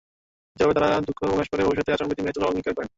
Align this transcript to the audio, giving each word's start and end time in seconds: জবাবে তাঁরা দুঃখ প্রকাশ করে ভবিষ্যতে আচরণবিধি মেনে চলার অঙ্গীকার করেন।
জবাবে 0.57 0.73
তাঁরা 0.75 1.05
দুঃখ 1.07 1.19
প্রকাশ 1.21 1.47
করে 1.49 1.61
ভবিষ্যতে 1.67 1.93
আচরণবিধি 1.93 2.21
মেনে 2.21 2.35
চলার 2.35 2.49
অঙ্গীকার 2.49 2.73
করেন। 2.75 2.89